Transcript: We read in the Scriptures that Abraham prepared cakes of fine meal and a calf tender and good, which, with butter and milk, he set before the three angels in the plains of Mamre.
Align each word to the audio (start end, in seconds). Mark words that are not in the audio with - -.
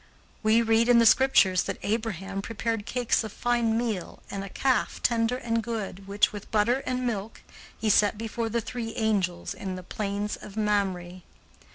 We 0.41 0.63
read 0.63 0.89
in 0.89 0.97
the 0.97 1.05
Scriptures 1.05 1.61
that 1.65 1.77
Abraham 1.83 2.41
prepared 2.41 2.87
cakes 2.87 3.23
of 3.23 3.31
fine 3.31 3.77
meal 3.77 4.23
and 4.31 4.43
a 4.43 4.49
calf 4.49 4.99
tender 5.03 5.37
and 5.37 5.61
good, 5.61 6.07
which, 6.07 6.33
with 6.33 6.49
butter 6.49 6.79
and 6.87 7.05
milk, 7.05 7.41
he 7.77 7.87
set 7.91 8.17
before 8.17 8.49
the 8.49 8.61
three 8.61 8.95
angels 8.95 9.53
in 9.53 9.75
the 9.75 9.83
plains 9.83 10.37
of 10.37 10.57
Mamre. 10.57 11.21